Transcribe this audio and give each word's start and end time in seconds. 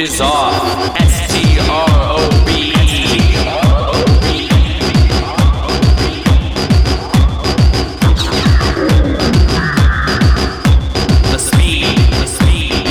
switch 0.00 0.10
is 0.10 0.20
off. 0.20 0.96
S 0.96 1.32
T 1.32 1.58
R 1.68 1.86
O 1.90 2.44
B 2.46 2.72
The 11.30 11.38
speed, 11.38 11.98
the 12.20 12.26
speed, 12.26 12.86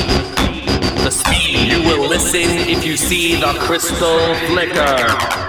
the 1.03 1.11
speed. 1.11 1.71
You 1.71 1.83
will 1.83 2.07
listen 2.07 2.41
if 2.69 2.85
you 2.85 2.97
see 2.97 3.35
the 3.35 3.53
crystal 3.59 4.35
flicker. 4.47 5.48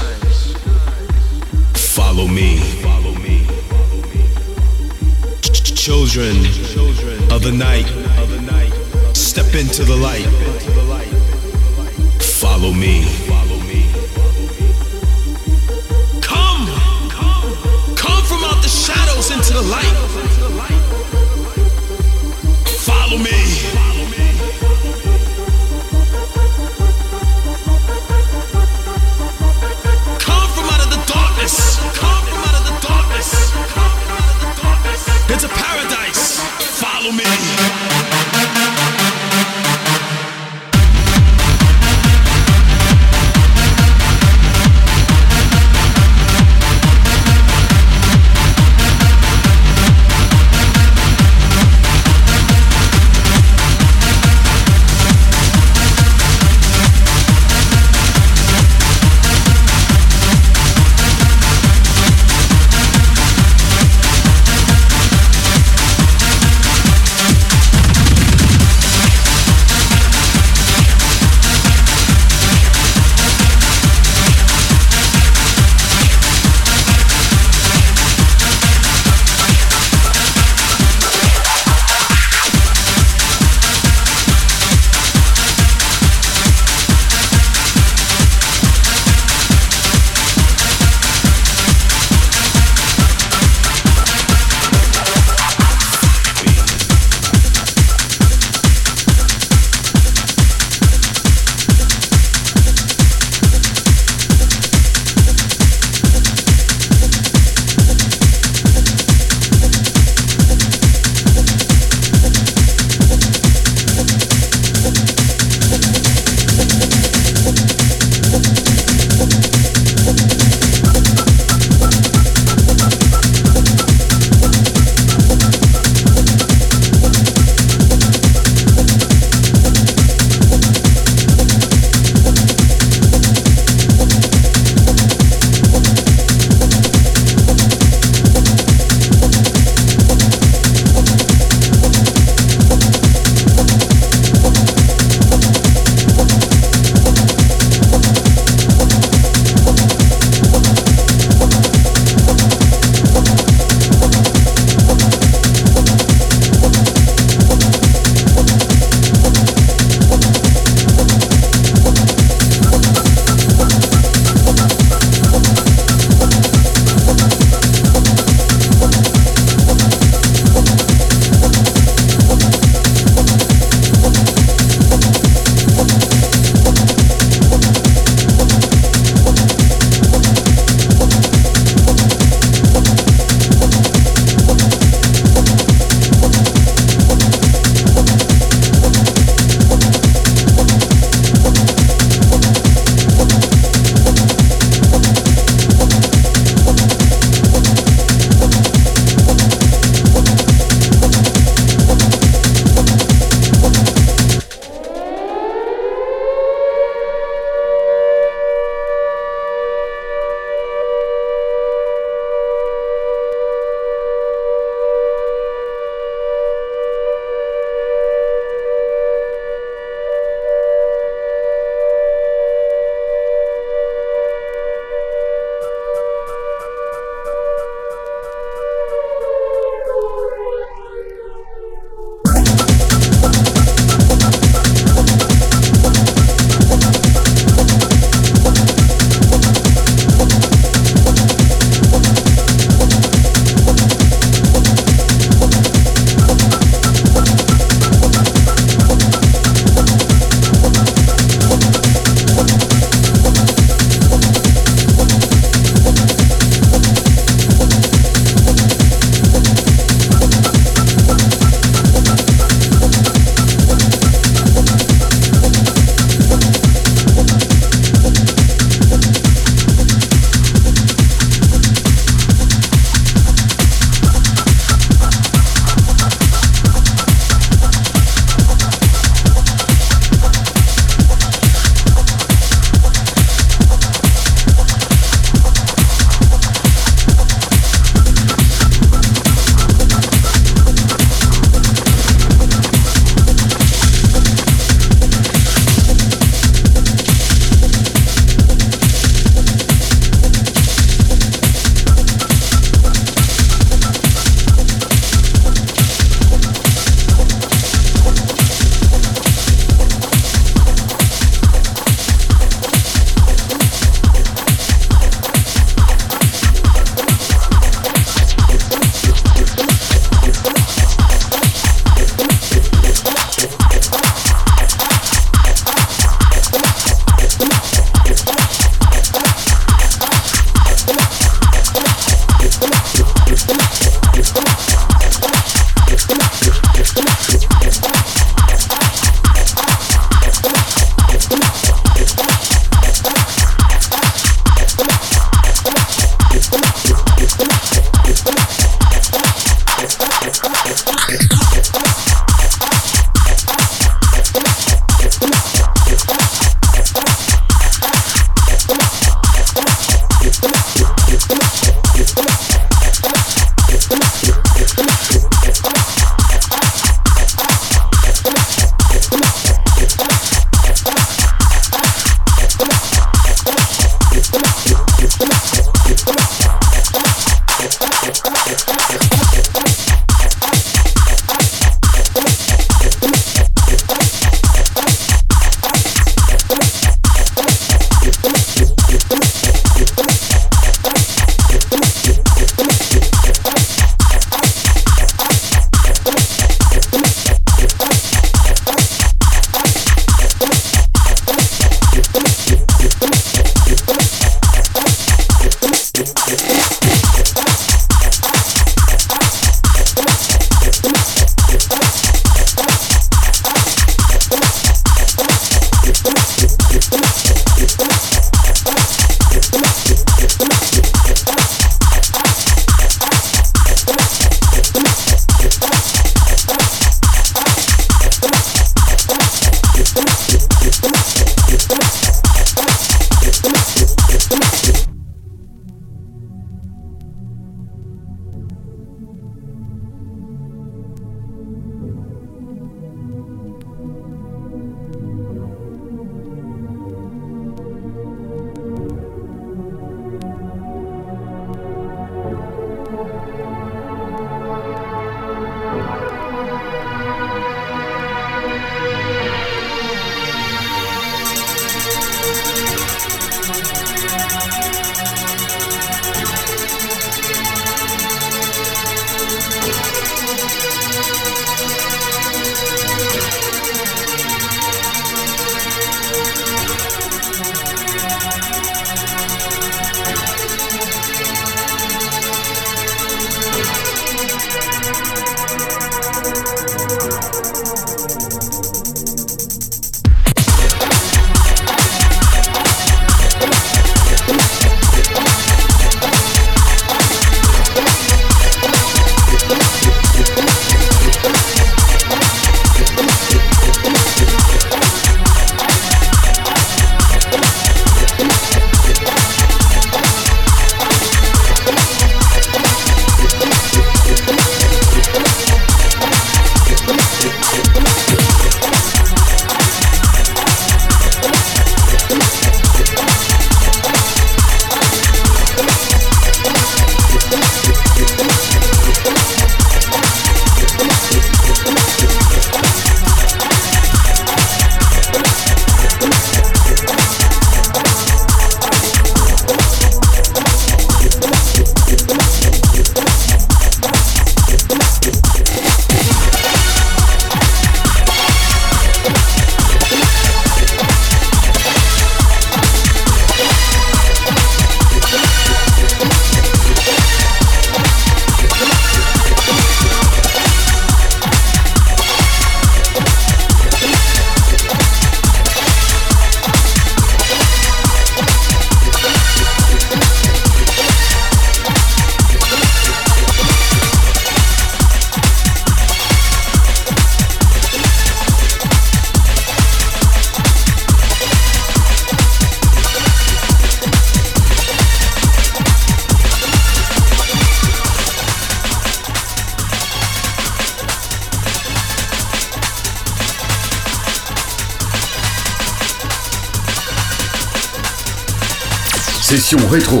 Rétro 599.54 600.00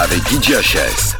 avec 0.00 0.20
DJHS. 0.26 1.19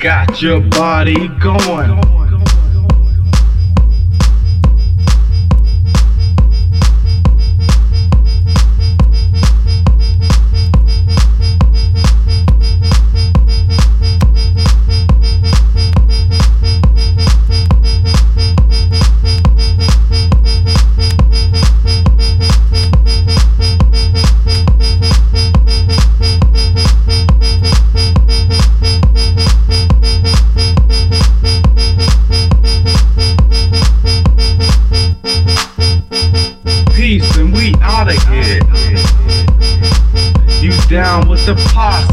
Got 0.00 0.40
your 0.40 0.60
body 0.60 1.26
going. 1.40 2.17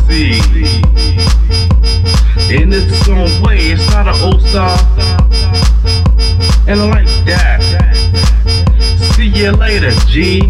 Posse. 0.05 0.41
In 2.53 2.71
its 2.71 3.07
own 3.09 3.41
way, 3.41 3.71
it's 3.71 3.87
not 3.91 4.07
an 4.07 4.15
old 4.21 4.41
style. 4.41 4.77
And 6.67 6.79
I 6.79 6.89
like 6.89 7.25
that. 7.25 7.61
See 9.15 9.27
you 9.27 9.51
later, 9.51 9.91
G. 10.07 10.41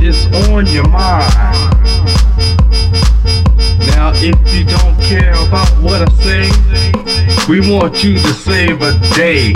It's 0.00 0.26
on 0.48 0.66
your 0.66 0.88
mind. 0.88 1.34
Now, 3.88 4.12
if 4.14 4.36
you 4.54 4.64
don't 4.64 5.00
care 5.02 5.34
about 5.46 5.70
what 5.82 6.02
I 6.02 6.12
say, 6.22 6.50
we 7.48 7.60
want 7.70 8.04
you 8.04 8.14
to 8.14 8.32
save 8.34 8.82
a 8.82 8.98
day. 9.14 9.52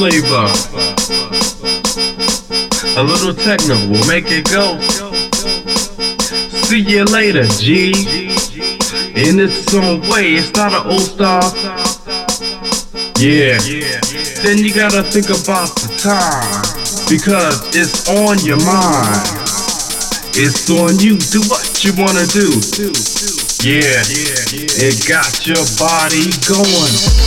Flavor. 0.00 0.48
A 2.96 3.02
little 3.02 3.34
techno 3.34 3.74
will 3.90 4.06
make 4.08 4.24
it 4.28 4.48
go. 4.48 4.80
See 6.64 6.80
you 6.80 7.04
later, 7.04 7.44
G. 7.60 7.92
In 9.14 9.38
its 9.38 9.74
own 9.74 10.00
way, 10.08 10.40
it's 10.40 10.54
not 10.54 10.72
an 10.72 10.90
old 10.90 11.02
style. 11.02 11.52
Yeah. 13.18 13.58
Then 14.40 14.64
you 14.64 14.72
gotta 14.72 15.02
think 15.02 15.28
about 15.28 15.68
the 15.76 15.92
time. 16.00 16.64
Because 17.10 17.60
it's 17.76 18.08
on 18.08 18.38
your 18.40 18.60
mind. 18.64 19.20
It's 20.32 20.70
on 20.70 20.98
you. 20.98 21.18
Do 21.28 21.40
what 21.52 21.84
you 21.84 21.92
wanna 22.00 22.24
do. 22.24 22.48
Yeah. 23.60 24.00
It 24.80 25.06
got 25.06 25.46
your 25.46 25.60
body 25.76 26.32
going. 26.48 27.19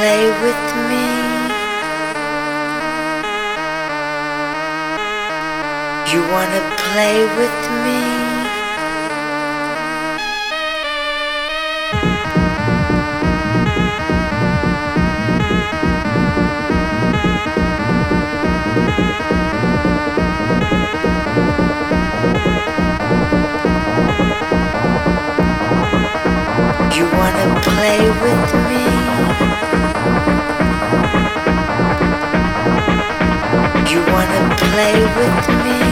Play 0.00 0.30
with 0.42 0.64
me? 0.88 1.06
You 6.10 6.20
wanna 6.32 6.62
play 6.76 7.16
with 7.36 7.58
me? 7.84 8.00
You 26.96 27.04
wanna 27.18 27.60
play 27.62 28.00
with 28.22 28.54
me? 28.68 28.79
Play 34.80 35.02
with 35.02 35.64
me? 35.64 35.89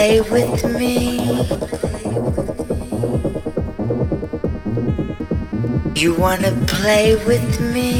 Play 0.00 0.20
with 0.32 0.64
me? 0.80 1.20
You 5.94 6.14
wanna 6.14 6.52
play 6.66 7.16
with 7.26 7.60
me? 7.74 7.90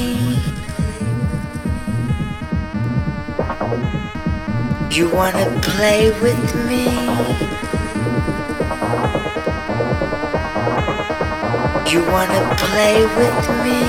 You 4.96 5.10
wanna 5.18 5.46
play 5.60 6.10
with 6.22 6.46
me? 6.68 6.84
You 11.92 12.00
wanna 12.14 12.42
play 12.64 12.96
with 13.18 13.42
me? 13.64 13.80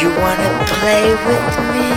You 0.00 0.08
wanna 0.22 0.50
play 0.66 1.04
with 1.28 1.58
me? 1.74 1.93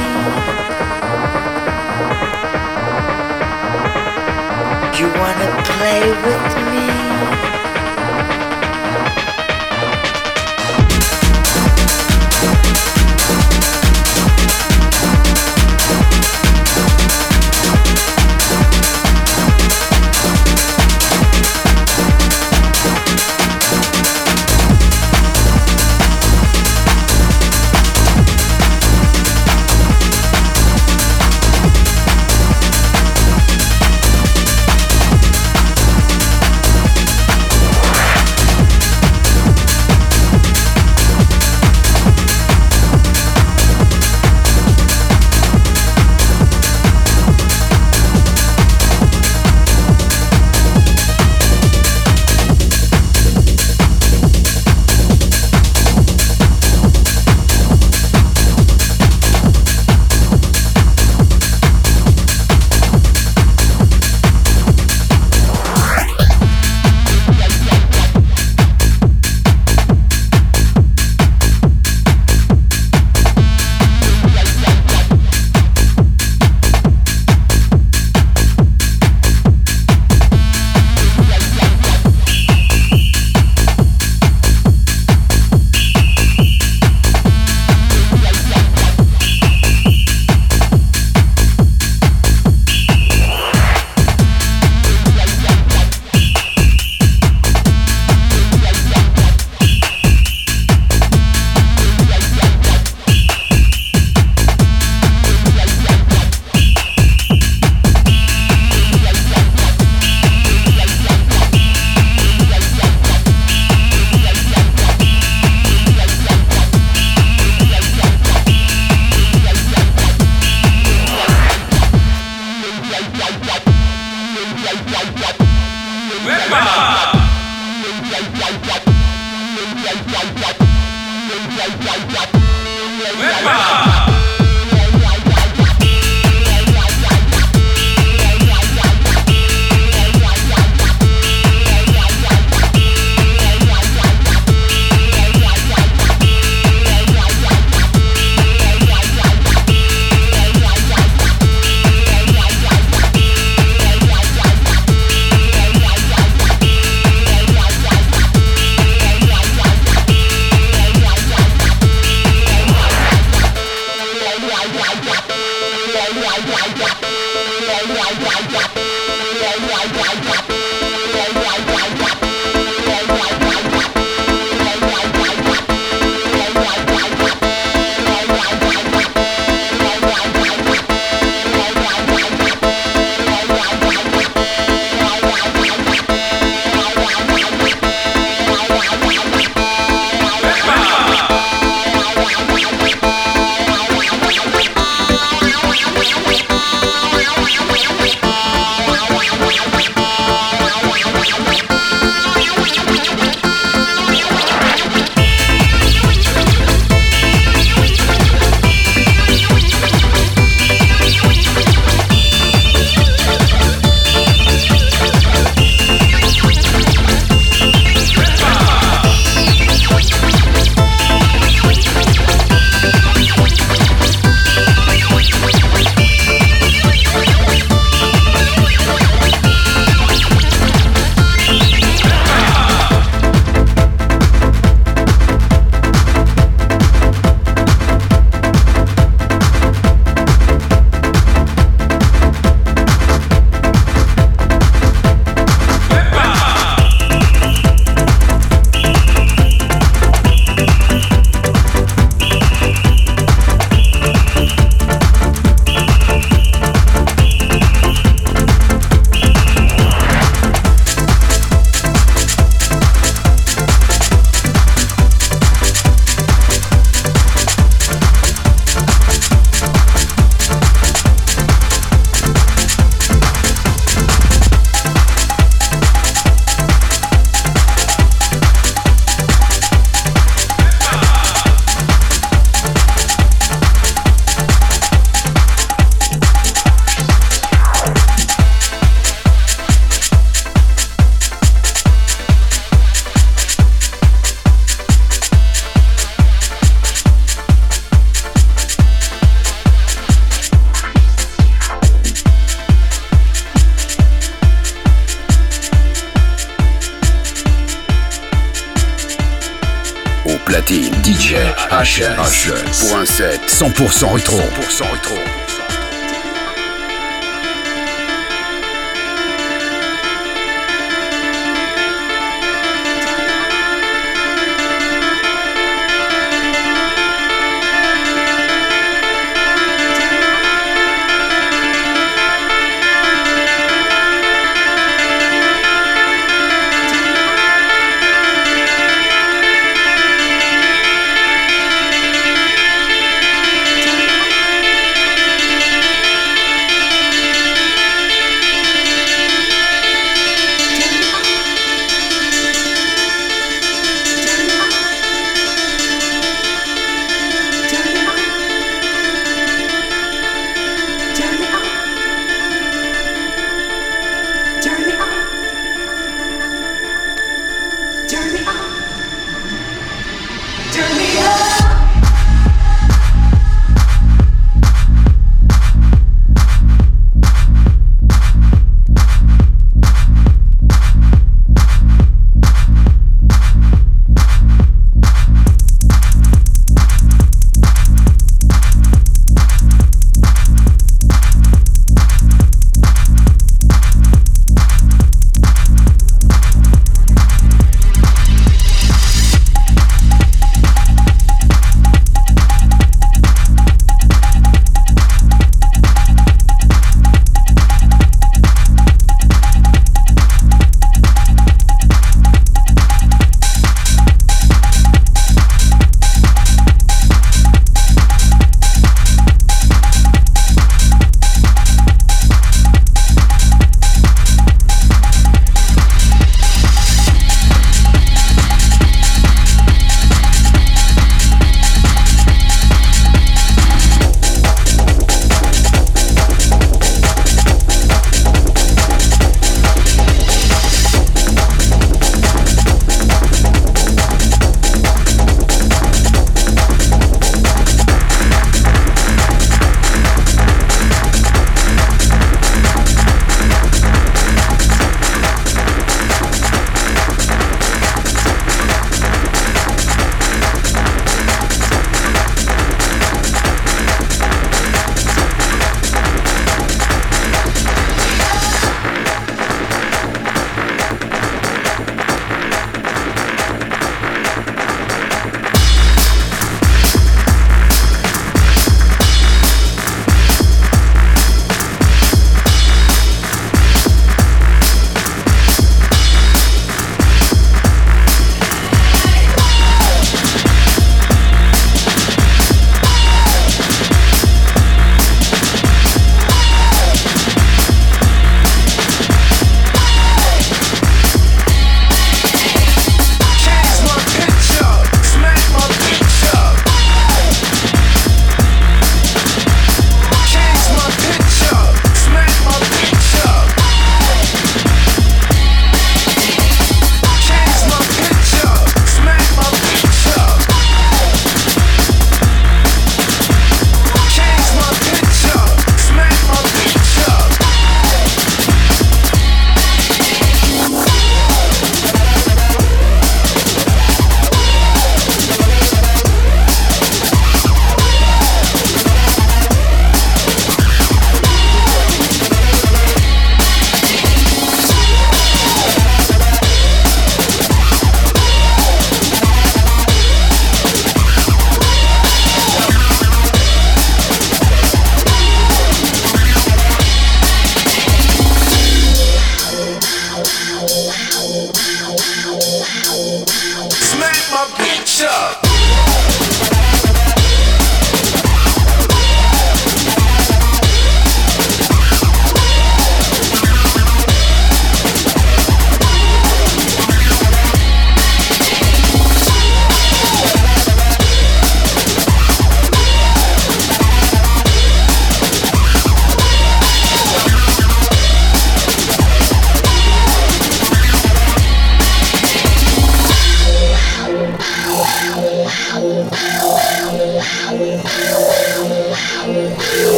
100% 313.97 314.13
rétro. 314.13 314.46